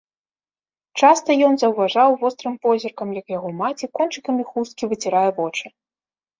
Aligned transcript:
Часта 1.01 1.35
ён 1.47 1.53
заўважаў 1.63 2.17
вострым 2.23 2.57
позіркам, 2.65 3.07
як 3.21 3.27
яго 3.37 3.49
маці 3.61 3.93
кончыкамі 4.01 4.51
хусткі 4.51 4.83
выцірае 4.93 5.25
вочы. 5.41 5.65